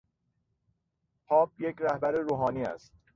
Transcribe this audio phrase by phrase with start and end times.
[1.27, 2.93] پاپ یک رهبر روحانی است.